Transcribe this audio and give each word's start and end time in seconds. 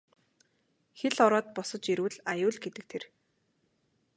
Хэл 0.99 1.15
ороод 1.25 1.47
босож 1.55 1.83
ирвэл 1.93 2.17
аюул 2.31 2.57
гэдэг 2.63 2.85
тэр. 2.91 3.03